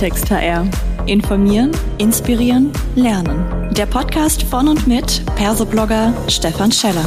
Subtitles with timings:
[0.00, 0.66] Klartext HR.
[1.04, 3.70] Informieren, inspirieren, lernen.
[3.74, 7.04] Der Podcast von und mit Persoblogger Stefan Scheller.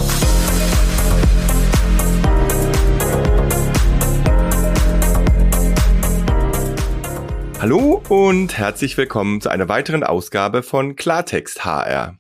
[7.59, 12.19] Hallo und herzlich willkommen zu einer weiteren Ausgabe von Klartext HR.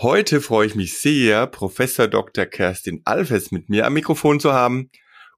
[0.00, 2.46] Heute freue ich mich sehr, Professor Dr.
[2.46, 4.90] Kerstin Alves mit mir am Mikrofon zu haben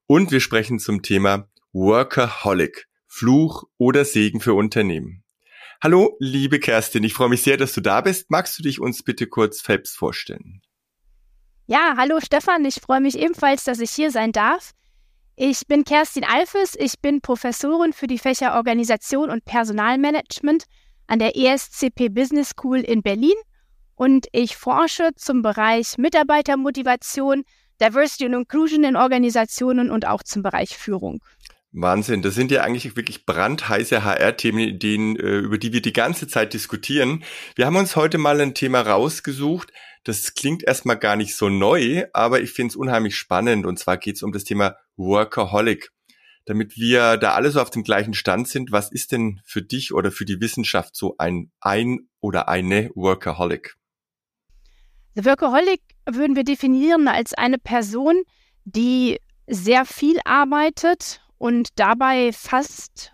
[0.07, 2.87] und wir sprechen zum Thema Workaholic.
[3.13, 5.23] Fluch oder Segen für Unternehmen.
[5.83, 8.31] Hallo, liebe Kerstin, ich freue mich sehr, dass du da bist.
[8.31, 10.61] Magst du dich uns bitte kurz selbst vorstellen?
[11.67, 14.71] Ja, hallo Stefan, ich freue mich ebenfalls, dass ich hier sein darf.
[15.35, 20.63] Ich bin Kerstin Alfes, ich bin Professorin für die Fächer Organisation und Personalmanagement
[21.07, 23.35] an der ESCP Business School in Berlin
[23.95, 27.43] und ich forsche zum Bereich Mitarbeitermotivation,
[27.81, 31.21] Diversity und Inclusion in Organisationen und auch zum Bereich Führung.
[31.73, 36.53] Wahnsinn, das sind ja eigentlich wirklich brandheiße HR-Themen, äh, über die wir die ganze Zeit
[36.53, 37.23] diskutieren.
[37.55, 39.71] Wir haben uns heute mal ein Thema rausgesucht.
[40.03, 43.65] Das klingt erstmal gar nicht so neu, aber ich finde es unheimlich spannend.
[43.65, 45.91] Und zwar geht es um das Thema Workaholic.
[46.45, 49.93] Damit wir da alle so auf dem gleichen Stand sind, was ist denn für dich
[49.93, 53.77] oder für die Wissenschaft so ein ein oder eine Workaholic?
[55.13, 58.23] The Workaholic würden wir definieren als eine Person,
[58.65, 63.13] die sehr viel arbeitet und dabei fast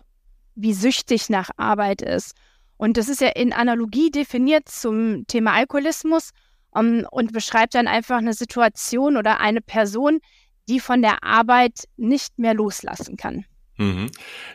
[0.54, 2.34] wie süchtig nach Arbeit ist.
[2.76, 6.32] Und das ist ja in Analogie definiert zum Thema Alkoholismus
[6.70, 10.20] um, ähm, und beschreibt dann einfach eine Situation oder eine Person,
[10.68, 13.46] die von der Arbeit nicht mehr loslassen kann.
[13.78, 14.10] Mhm.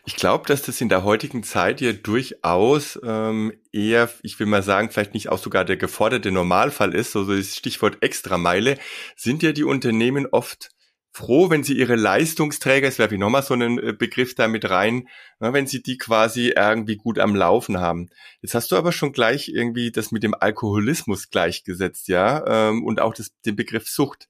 [0.05, 4.61] Ich glaube, dass das in der heutigen Zeit ja durchaus ähm, eher, ich will mal
[4.61, 8.77] sagen, vielleicht nicht auch sogar der geforderte Normalfall ist, so das Stichwort Extrameile,
[9.16, 10.72] sind ja die Unternehmen oft
[11.14, 14.69] froh, wenn sie ihre Leistungsträger, es werfe ich nochmal so einen äh, Begriff da mit
[14.69, 15.08] rein,
[15.40, 18.09] wenn sie die quasi irgendwie gut am Laufen haben.
[18.41, 23.00] Jetzt hast du aber schon gleich irgendwie das mit dem Alkoholismus gleichgesetzt, ja, ähm, und
[23.00, 24.28] auch das, den Begriff Sucht.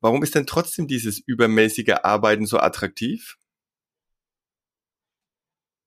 [0.00, 3.38] Warum ist denn trotzdem dieses übermäßige Arbeiten so attraktiv?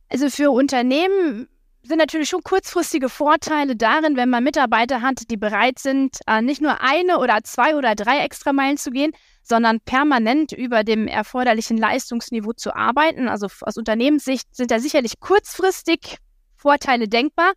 [0.10, 1.48] Also für Unternehmen
[1.84, 6.62] sind natürlich schon kurzfristige Vorteile darin, wenn man Mitarbeiter hat, die bereit sind, äh, nicht
[6.62, 9.12] nur eine oder zwei oder drei Extrameilen zu gehen,
[9.50, 13.28] sondern permanent über dem erforderlichen Leistungsniveau zu arbeiten.
[13.28, 16.18] Also aus Unternehmenssicht sind da sicherlich kurzfristig
[16.56, 17.54] Vorteile denkbar.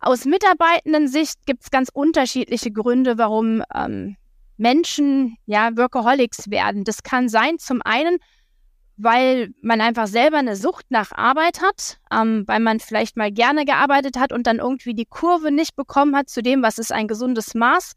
[0.00, 4.16] Aus Mitarbeitenden-Sicht gibt es ganz unterschiedliche Gründe, warum ähm,
[4.56, 6.84] Menschen ja Workaholics werden.
[6.84, 8.18] Das kann sein, zum einen,
[8.96, 13.64] weil man einfach selber eine Sucht nach Arbeit hat, ähm, weil man vielleicht mal gerne
[13.64, 17.08] gearbeitet hat und dann irgendwie die Kurve nicht bekommen hat zu dem, was ist ein
[17.08, 17.92] gesundes Maß.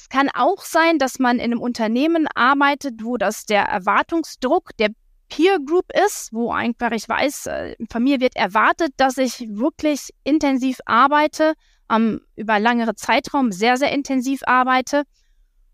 [0.00, 4.88] Es kann auch sein, dass man in einem Unternehmen arbeitet, wo das der Erwartungsdruck der
[5.28, 10.08] Peer Group ist, wo einfach ich weiß, äh, von mir wird erwartet, dass ich wirklich
[10.24, 11.52] intensiv arbeite,
[11.90, 15.02] ähm, über längere Zeitraum sehr, sehr intensiv arbeite.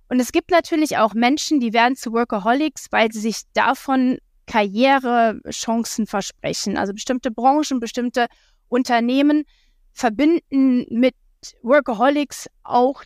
[0.09, 6.09] Und es gibt natürlich auch Menschen, die werden zu Workaholics, weil sie sich davon Karrierechancen
[6.09, 6.77] versprechen.
[6.77, 8.27] Also bestimmte Branchen, bestimmte
[8.69, 9.45] Unternehmen
[9.93, 11.15] verbinden mit
[11.63, 13.05] Workaholics auch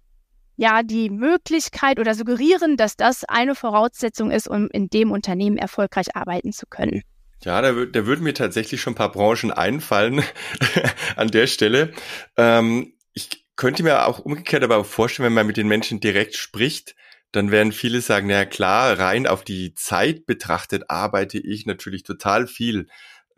[0.60, 6.14] ja die Möglichkeit oder suggerieren, dass das eine Voraussetzung ist, um in dem Unternehmen erfolgreich
[6.14, 7.02] arbeiten zu können.
[7.42, 10.22] Ja, da, da würden mir tatsächlich schon ein paar Branchen einfallen
[11.16, 11.92] an der Stelle.
[12.36, 16.94] Ähm, ich könnte mir auch umgekehrt aber vorstellen, wenn man mit den Menschen direkt spricht,
[17.32, 22.46] dann werden viele sagen, na klar, rein auf die Zeit betrachtet arbeite ich natürlich total
[22.46, 22.86] viel.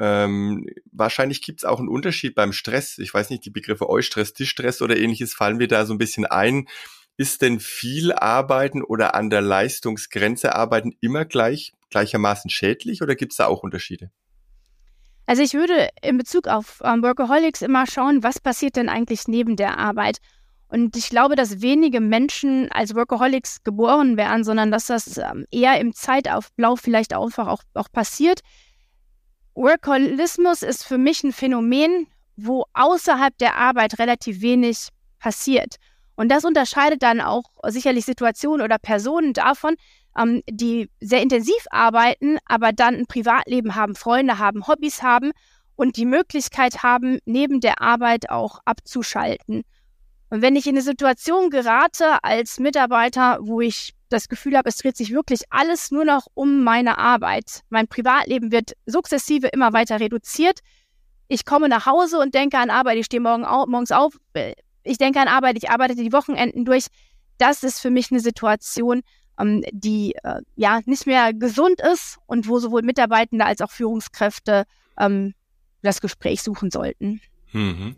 [0.00, 2.98] Ähm, wahrscheinlich gibt es auch einen Unterschied beim Stress.
[2.98, 6.26] Ich weiß nicht, die Begriffe Eustress, Tischstress oder ähnliches fallen mir da so ein bisschen
[6.26, 6.66] ein.
[7.16, 13.32] Ist denn viel Arbeiten oder an der Leistungsgrenze arbeiten immer gleich, gleichermaßen schädlich oder gibt
[13.32, 14.10] es da auch Unterschiede?
[15.26, 19.56] Also ich würde in Bezug auf ähm, Workaholics immer schauen, was passiert denn eigentlich neben
[19.56, 20.18] der Arbeit?
[20.68, 25.78] Und ich glaube, dass wenige Menschen als Workaholics geboren werden, sondern dass das ähm, eher
[25.78, 28.40] im Zeitauflauf vielleicht einfach auch, auch passiert.
[29.54, 32.06] Workaholismus ist für mich ein Phänomen,
[32.36, 34.88] wo außerhalb der Arbeit relativ wenig
[35.18, 35.76] passiert.
[36.22, 39.74] Und das unterscheidet dann auch sicherlich Situationen oder Personen davon,
[40.16, 45.32] ähm, die sehr intensiv arbeiten, aber dann ein Privatleben haben, Freunde haben, Hobbys haben
[45.74, 49.64] und die Möglichkeit haben, neben der Arbeit auch abzuschalten.
[50.30, 54.76] Und wenn ich in eine Situation gerate als Mitarbeiter, wo ich das Gefühl habe, es
[54.76, 59.98] dreht sich wirklich alles nur noch um meine Arbeit, mein Privatleben wird sukzessive immer weiter
[59.98, 60.60] reduziert,
[61.26, 64.52] ich komme nach Hause und denke an Arbeit, ich stehe morgen au morgens auf, äh,
[64.84, 66.86] ich denke an Arbeit, ich arbeite die Wochenenden durch.
[67.38, 69.02] Das ist für mich eine Situation,
[69.38, 74.64] ähm, die äh, ja nicht mehr gesund ist und wo sowohl Mitarbeitende als auch Führungskräfte
[74.98, 75.34] ähm,
[75.82, 77.20] das Gespräch suchen sollten.
[77.52, 77.96] Mhm.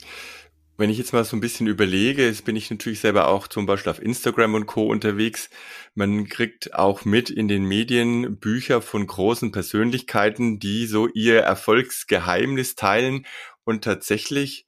[0.76, 3.64] Wenn ich jetzt mal so ein bisschen überlege, jetzt bin ich natürlich selber auch zum
[3.64, 4.88] Beispiel auf Instagram und Co.
[4.88, 5.48] unterwegs.
[5.94, 12.74] Man kriegt auch mit in den Medien Bücher von großen Persönlichkeiten, die so ihr Erfolgsgeheimnis
[12.74, 13.24] teilen
[13.62, 14.66] und tatsächlich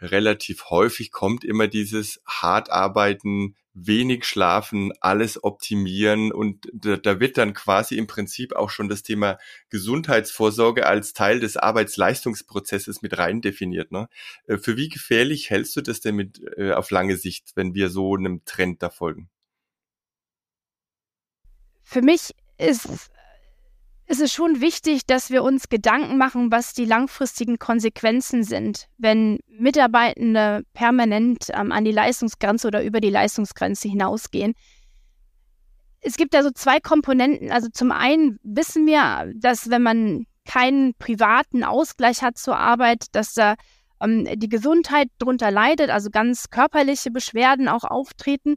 [0.00, 7.36] relativ häufig kommt immer dieses hart arbeiten, wenig schlafen, alles optimieren und da, da, wird
[7.36, 9.38] dann quasi im Prinzip auch schon das Thema
[9.68, 13.92] Gesundheitsvorsorge als Teil des Arbeitsleistungsprozesses mit rein definiert.
[13.92, 14.08] Ne?
[14.46, 17.90] Äh, für wie gefährlich hältst du das denn mit äh, auf lange Sicht, wenn wir
[17.90, 19.28] so einem Trend da folgen?
[21.82, 23.10] Für mich ist
[24.06, 29.40] ist es schon wichtig, dass wir uns Gedanken machen, was die langfristigen Konsequenzen sind, wenn
[29.48, 34.54] Mitarbeitende permanent ähm, an die Leistungsgrenze oder über die Leistungsgrenze hinausgehen.
[36.00, 37.50] Es gibt da so zwei Komponenten.
[37.50, 43.34] Also zum einen wissen wir, dass wenn man keinen privaten Ausgleich hat zur Arbeit, dass
[43.34, 43.56] da
[44.00, 48.56] ähm, die Gesundheit darunter leidet, also ganz körperliche Beschwerden auch auftreten.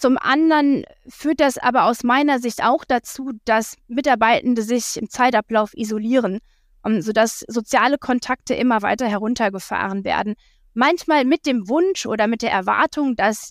[0.00, 5.74] Zum anderen führt das aber aus meiner Sicht auch dazu, dass Mitarbeitende sich im Zeitablauf
[5.76, 6.38] isolieren,
[6.82, 10.36] um, sodass soziale Kontakte immer weiter heruntergefahren werden.
[10.72, 13.50] Manchmal mit dem Wunsch oder mit der Erwartung, dass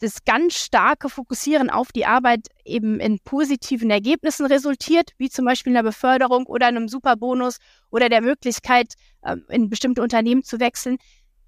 [0.00, 5.72] das ganz starke Fokussieren auf die Arbeit eben in positiven Ergebnissen resultiert, wie zum Beispiel
[5.72, 7.58] einer Beförderung oder einem Superbonus
[7.90, 8.94] oder der Möglichkeit,
[9.24, 10.98] ähm, in bestimmte Unternehmen zu wechseln.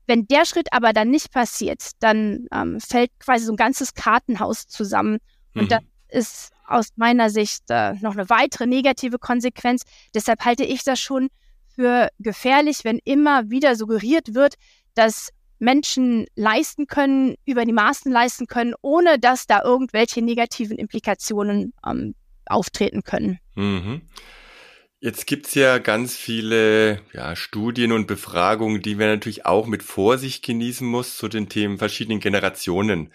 [0.07, 4.67] Wenn der Schritt aber dann nicht passiert, dann ähm, fällt quasi so ein ganzes Kartenhaus
[4.69, 5.19] zusammen.
[5.55, 5.69] Und mhm.
[5.69, 9.83] das ist aus meiner Sicht äh, noch eine weitere negative Konsequenz.
[10.15, 11.29] Deshalb halte ich das schon
[11.75, 14.55] für gefährlich, wenn immer wieder suggeriert wird,
[14.95, 21.73] dass Menschen leisten können, über die Maßen leisten können, ohne dass da irgendwelche negativen Implikationen
[21.87, 22.15] ähm,
[22.47, 23.39] auftreten können.
[23.55, 24.03] Mhm.
[24.99, 30.43] Jetzt gibt's ja ganz viele ja, Studien und Befragungen, die wir natürlich auch mit Vorsicht
[30.43, 33.13] genießen muss zu den Themen verschiedenen Generationen.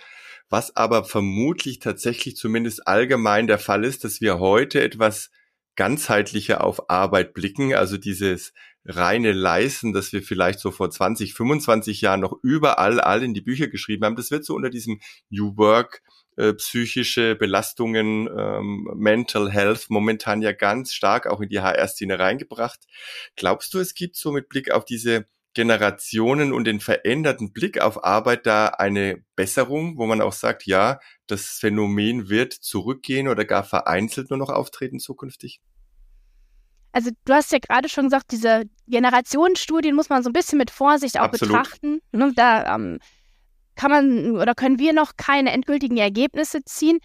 [0.47, 5.31] Was aber vermutlich tatsächlich zumindest allgemein der Fall ist, dass wir heute etwas
[5.75, 8.53] ganzheitlicher auf Arbeit blicken, also dieses
[8.85, 13.41] reine Leisten, das wir vielleicht so vor 20, 25 Jahren noch überall all in die
[13.41, 14.99] Bücher geschrieben haben, das wird so unter diesem
[15.29, 16.01] New Work
[16.37, 22.79] äh, psychische Belastungen, ähm, Mental Health momentan ja ganz stark auch in die HR-Szene reingebracht.
[23.35, 28.05] Glaubst du, es gibt so mit Blick auf diese Generationen und den veränderten Blick auf
[28.05, 33.63] Arbeit da eine Besserung, wo man auch sagt, ja, das Phänomen wird zurückgehen oder gar
[33.63, 35.59] vereinzelt nur noch auftreten zukünftig?
[36.91, 40.71] Also du hast ja gerade schon gesagt, diese Generationsstudien muss man so ein bisschen mit
[40.71, 41.53] Vorsicht auch Absolut.
[41.53, 42.01] betrachten.
[42.11, 42.99] Ne, da ähm,
[43.75, 46.99] kann man oder können wir noch keine endgültigen Ergebnisse ziehen.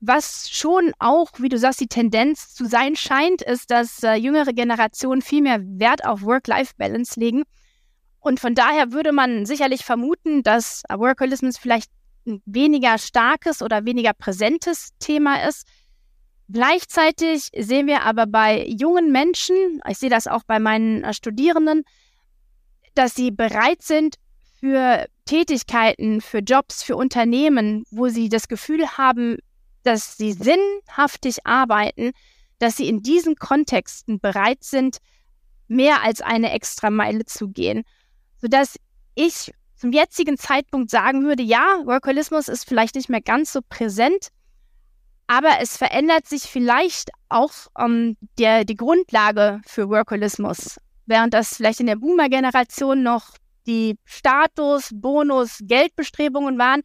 [0.00, 4.52] Was schon auch, wie du sagst, die Tendenz zu sein scheint, ist, dass äh, jüngere
[4.52, 7.44] Generationen viel mehr Wert auf Work-Life-Balance legen.
[8.18, 11.90] Und von daher würde man sicherlich vermuten, dass Workaholismus vielleicht
[12.26, 15.66] ein weniger starkes oder weniger präsentes Thema ist.
[16.52, 21.84] Gleichzeitig sehen wir aber bei jungen Menschen, ich sehe das auch bei meinen äh, Studierenden,
[22.94, 24.16] dass sie bereit sind,
[24.60, 29.38] für Tätigkeiten, für Jobs, für Unternehmen, wo sie das Gefühl haben,
[29.82, 32.12] dass sie sinnhaftig arbeiten,
[32.58, 34.98] dass sie in diesen Kontexten bereit sind,
[35.66, 37.82] mehr als eine extra Meile zu gehen.
[38.40, 38.76] Sodass
[39.14, 44.28] ich zum jetzigen Zeitpunkt sagen würde, ja, Workholismus ist vielleicht nicht mehr ganz so präsent,
[45.32, 50.78] aber es verändert sich vielleicht auch ähm, der, die Grundlage für Workholismus.
[51.06, 53.30] Während das vielleicht in der Boomer-Generation noch
[53.66, 56.82] die Status, Bonus, Geldbestrebungen waren,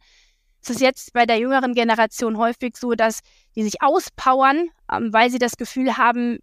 [0.62, 3.20] ist es jetzt bei der jüngeren Generation häufig so, dass
[3.54, 6.38] die sich auspowern, ähm, weil sie das Gefühl haben,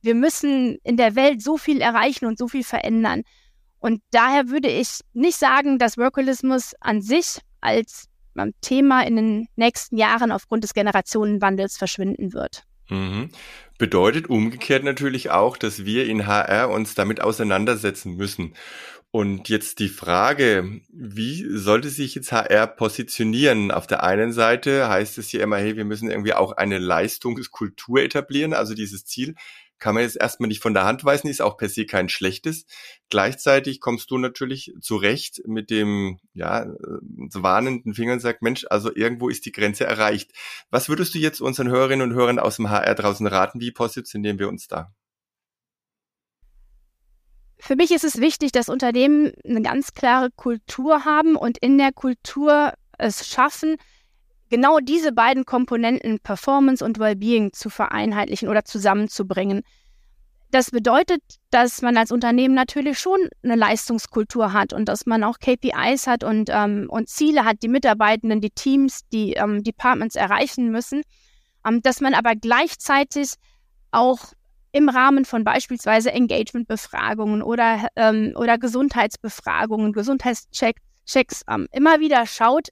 [0.00, 3.24] wir müssen in der Welt so viel erreichen und so viel verändern.
[3.78, 8.08] Und daher würde ich nicht sagen, dass Workholismus an sich als
[8.60, 12.64] Thema in den nächsten Jahren aufgrund des Generationenwandels verschwinden wird.
[12.88, 13.30] Mhm.
[13.78, 18.54] Bedeutet umgekehrt natürlich auch, dass wir in HR uns damit auseinandersetzen müssen.
[19.10, 23.70] Und jetzt die Frage, wie sollte sich jetzt HR positionieren?
[23.70, 28.00] Auf der einen Seite heißt es hier immer, hey, wir müssen irgendwie auch eine Leistungskultur
[28.00, 28.54] etablieren.
[28.54, 29.34] Also dieses Ziel
[29.82, 32.66] kann man jetzt erstmal nicht von der Hand weisen, ist auch per se kein schlechtes.
[33.10, 36.66] Gleichzeitig kommst du natürlich zurecht mit dem, ja,
[37.34, 40.30] warnenden Finger und sagst, Mensch, also irgendwo ist die Grenze erreicht.
[40.70, 43.60] Was würdest du jetzt unseren Hörerinnen und Hörern aus dem HR draußen raten?
[43.60, 44.94] Wie positionieren wir uns da?
[47.58, 51.92] Für mich ist es wichtig, dass Unternehmen eine ganz klare Kultur haben und in der
[51.92, 53.78] Kultur es schaffen,
[54.52, 59.62] genau diese beiden Komponenten Performance und Wellbeing zu vereinheitlichen oder zusammenzubringen.
[60.50, 65.38] Das bedeutet, dass man als Unternehmen natürlich schon eine Leistungskultur hat und dass man auch
[65.38, 70.70] KPIs hat und, ähm, und Ziele hat, die Mitarbeitenden, die Teams, die ähm, Departments erreichen
[70.70, 71.00] müssen,
[71.66, 73.32] ähm, dass man aber gleichzeitig
[73.90, 74.34] auch
[74.72, 82.68] im Rahmen von beispielsweise Engagement-Befragungen oder, ähm, oder Gesundheitsbefragungen, Gesundheitschecks ähm, immer wieder schaut,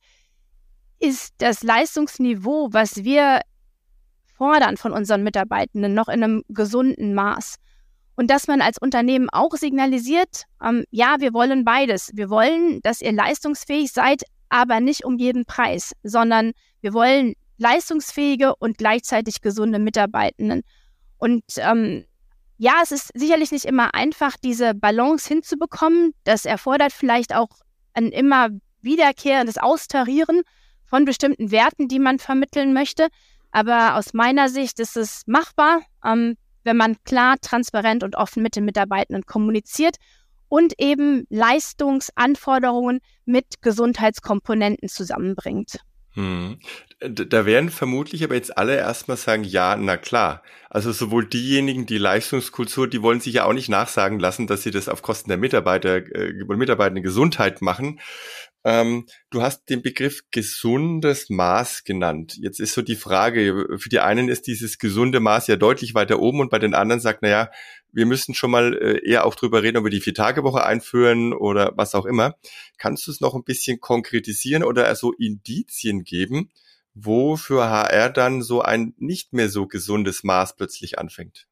[1.01, 3.41] ist das Leistungsniveau, was wir
[4.37, 7.57] fordern von unseren Mitarbeitenden, noch in einem gesunden Maß.
[8.17, 12.11] Und dass man als Unternehmen auch signalisiert, ähm, ja, wir wollen beides.
[12.15, 16.53] Wir wollen, dass ihr leistungsfähig seid, aber nicht um jeden Preis, sondern
[16.83, 20.63] wir wollen leistungsfähige und gleichzeitig gesunde Mitarbeitenden.
[21.17, 22.05] Und ähm,
[22.59, 26.13] ja, es ist sicherlich nicht immer einfach, diese Balance hinzubekommen.
[26.25, 27.49] Das erfordert vielleicht auch
[27.95, 28.49] ein immer
[28.83, 30.43] wiederkehrendes Austarieren
[30.91, 33.09] von bestimmten Werten, die man vermitteln möchte.
[33.53, 38.57] Aber aus meiner Sicht ist es machbar, ähm, wenn man klar, transparent und offen mit
[38.57, 39.97] den Mitarbeitenden kommuniziert
[40.49, 45.81] und eben Leistungsanforderungen mit Gesundheitskomponenten zusammenbringt.
[46.15, 46.59] Hm.
[47.01, 50.43] Da werden vermutlich aber jetzt alle erstmal sagen, ja, na klar.
[50.69, 54.71] Also sowohl diejenigen, die Leistungskultur, die wollen sich ja auch nicht nachsagen lassen, dass sie
[54.71, 58.01] das auf Kosten der Mitarbeiter, äh, Mitarbeitenden Gesundheit machen.
[58.63, 62.37] Ähm, du hast den Begriff gesundes Maß genannt.
[62.41, 66.21] Jetzt ist so die Frage, für die einen ist dieses gesunde Maß ja deutlich weiter
[66.21, 67.51] oben und bei den anderen sagt, na ja,
[67.93, 71.73] wir müssen schon mal äh, eher auch drüber reden, ob wir die Vier-Tage-Woche einführen oder
[71.77, 72.37] was auch immer.
[72.79, 76.51] Kannst du es noch ein bisschen konkretisieren oder so Indizien geben,
[76.95, 81.50] wo für HR dann so ein nicht mehr so gesundes Maß plötzlich anfängt?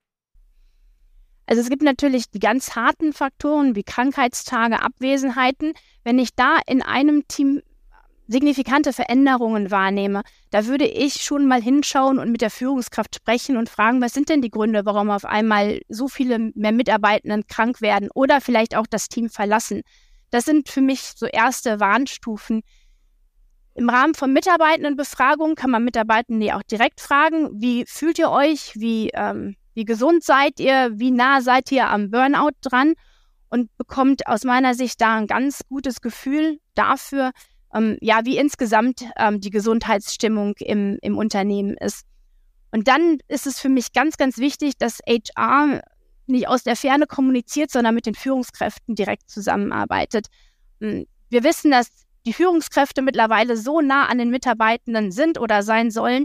[1.48, 5.72] Also es gibt natürlich die ganz harten Faktoren wie Krankheitstage, Abwesenheiten.
[6.04, 7.62] Wenn ich da in einem Team
[8.26, 13.70] signifikante Veränderungen wahrnehme, da würde ich schon mal hinschauen und mit der Führungskraft sprechen und
[13.70, 18.10] fragen, was sind denn die Gründe, warum auf einmal so viele mehr Mitarbeitenden krank werden
[18.14, 19.80] oder vielleicht auch das Team verlassen.
[20.28, 22.60] Das sind für mich so erste Warnstufen.
[23.72, 29.08] Im Rahmen von Mitarbeitendenbefragungen kann man Mitarbeitende auch direkt fragen, wie fühlt ihr euch, wie,
[29.14, 32.94] ähm, wie gesund seid ihr, wie nah seid ihr am Burnout dran
[33.48, 37.30] und bekommt aus meiner Sicht da ein ganz gutes Gefühl dafür,
[37.72, 42.06] ähm, ja, wie insgesamt ähm, die Gesundheitsstimmung im, im Unternehmen ist.
[42.72, 45.80] Und dann ist es für mich ganz, ganz wichtig, dass HR
[46.26, 50.26] nicht aus der Ferne kommuniziert, sondern mit den Führungskräften direkt zusammenarbeitet.
[50.80, 51.88] Hm, wir wissen, dass
[52.26, 56.24] die Führungskräfte mittlerweile so nah an den Mitarbeitenden sind oder sein sollen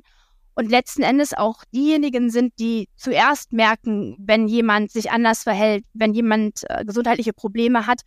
[0.55, 6.13] und letzten Endes auch diejenigen sind, die zuerst merken, wenn jemand sich anders verhält, wenn
[6.13, 8.01] jemand äh, gesundheitliche Probleme hat.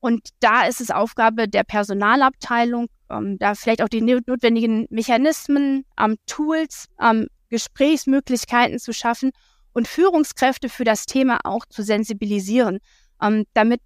[0.00, 6.16] Und da ist es Aufgabe der Personalabteilung, ähm, da vielleicht auch die notwendigen Mechanismen, ähm,
[6.26, 9.30] Tools, ähm, Gesprächsmöglichkeiten zu schaffen
[9.72, 12.80] und Führungskräfte für das Thema auch zu sensibilisieren,
[13.22, 13.80] ähm, damit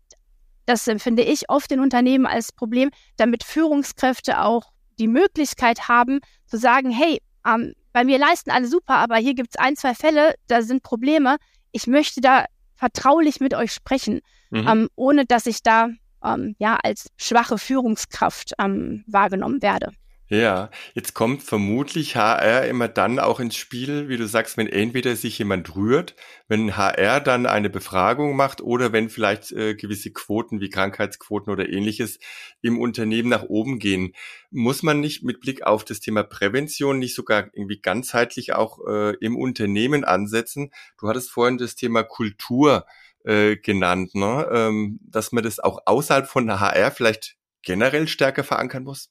[0.66, 6.58] das empfinde ich oft in Unternehmen als Problem, damit Führungskräfte auch die Möglichkeit haben zu
[6.58, 10.36] sagen, hey, ähm, bei mir leisten alle super, aber hier gibt es ein, zwei Fälle,
[10.46, 11.38] da sind Probleme.
[11.72, 12.44] Ich möchte da
[12.76, 14.68] vertraulich mit euch sprechen, mhm.
[14.68, 15.88] ähm, ohne dass ich da
[16.22, 19.90] ähm, ja als schwache Führungskraft ähm, wahrgenommen werde.
[20.30, 25.16] Ja, jetzt kommt vermutlich HR immer dann auch ins Spiel, wie du sagst, wenn entweder
[25.16, 26.16] sich jemand rührt,
[26.49, 31.70] wenn HR dann eine Befragung macht oder wenn vielleicht äh, gewisse Quoten wie Krankheitsquoten oder
[31.70, 32.18] ähnliches
[32.61, 34.12] im Unternehmen nach oben gehen.
[34.50, 39.14] Muss man nicht mit Blick auf das Thema Prävention nicht sogar irgendwie ganzheitlich auch äh,
[39.20, 40.70] im Unternehmen ansetzen?
[41.00, 42.85] Du hattest vorhin das Thema Kultur
[43.25, 44.47] äh, genannt, ne?
[44.52, 49.08] ähm, dass man das auch außerhalb von HR vielleicht generell stärker verankern muss?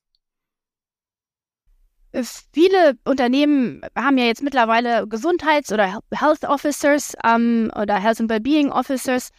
[2.24, 8.72] Viele Unternehmen haben ja jetzt mittlerweile Gesundheits- oder Health Officers ähm, oder Health and Wellbeing
[8.72, 9.30] Officers,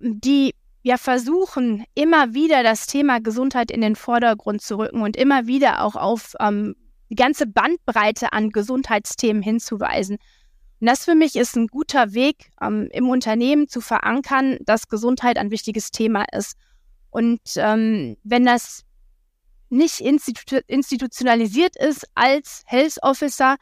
[0.00, 5.46] die ja versuchen, immer wieder das Thema Gesundheit in den Vordergrund zu rücken und immer
[5.46, 6.76] wieder auch auf ähm,
[7.10, 10.18] die ganze Bandbreite an Gesundheitsthemen hinzuweisen.
[10.80, 15.38] Und das für mich ist ein guter Weg, ähm, im Unternehmen zu verankern, dass Gesundheit
[15.38, 16.56] ein wichtiges Thema ist.
[17.10, 18.85] Und ähm, wenn das
[19.68, 23.56] nicht institu institutionalisiert ist als Health Officer,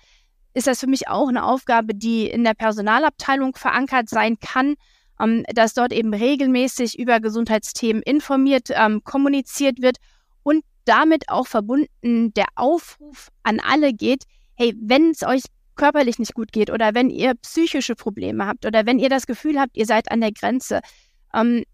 [0.55, 4.75] ist das für mich auch eine Aufgabe, die in der Personalabteilung verankert sein kann,
[5.21, 9.99] ähm, dass dort eben regelmäßig über Gesundheitsthemen informiert, ähm, kommuniziert wird
[10.43, 15.43] und damit auch verbunden der Aufruf an alle geht, hey, wenn es euch
[15.77, 19.59] körperlich nicht gut geht oder wenn ihr psychische Probleme habt oder wenn ihr das Gefühl
[19.59, 20.81] habt, ihr seid an der Grenze,
[21.35, 21.65] ähm,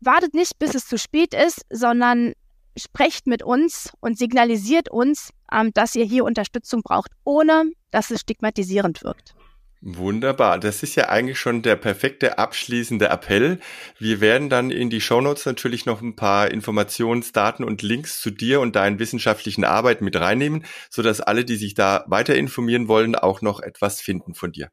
[0.00, 2.34] wartet nicht, bis es zu spät ist, sondern
[2.82, 8.20] sprecht mit uns und signalisiert uns, ähm, dass ihr hier Unterstützung braucht, ohne dass es
[8.20, 9.34] stigmatisierend wirkt.
[9.82, 10.58] Wunderbar.
[10.58, 13.60] Das ist ja eigentlich schon der perfekte abschließende Appell.
[13.98, 18.60] Wir werden dann in die Shownotes natürlich noch ein paar Informationsdaten und Links zu dir
[18.60, 23.40] und deinen wissenschaftlichen Arbeiten mit reinnehmen, sodass alle, die sich da weiter informieren wollen, auch
[23.40, 24.68] noch etwas finden von dir.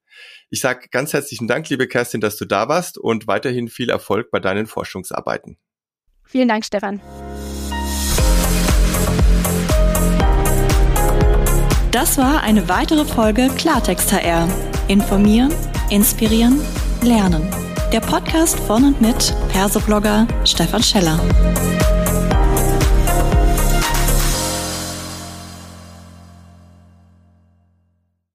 [0.50, 4.30] Ich sage ganz herzlichen Dank, liebe Kerstin, dass du da warst und weiterhin viel Erfolg
[4.30, 5.58] bei deinen Forschungsarbeiten.
[6.26, 7.00] Vielen Dank, Stefan.
[12.00, 14.48] Das war eine weitere Folge Klartext HR.
[14.88, 15.52] Informieren,
[15.90, 16.62] inspirieren,
[17.02, 17.50] lernen.
[17.92, 21.20] Der Podcast von und mit Persoblogger Stefan Scheller.